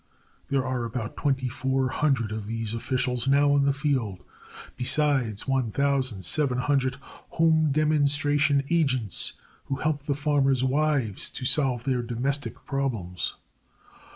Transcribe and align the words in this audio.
There 0.47 0.65
are 0.65 0.83
about 0.83 1.15
twenty 1.15 1.47
four 1.47 1.89
hundred 1.89 2.31
of 2.31 2.47
these 2.47 2.73
officials 2.73 3.27
now 3.27 3.55
in 3.55 3.65
the 3.65 3.71
field, 3.71 4.23
besides 4.75 5.47
1,700 5.47 6.95
"home 7.01 7.71
demonstration 7.71 8.63
agents," 8.71 9.33
who 9.65 9.75
help 9.75 10.01
the 10.05 10.15
farmers' 10.15 10.63
wives 10.63 11.29
to 11.29 11.45
solve 11.45 11.83
their 11.83 12.01
domestic 12.01 12.65
problems. 12.65 13.35